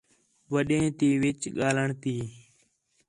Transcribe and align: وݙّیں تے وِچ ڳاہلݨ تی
وݙّیں 0.51 0.87
تے 0.97 1.07
وِچ 1.21 1.41
ڳاہلݨ 1.57 1.87
تی 2.01 2.15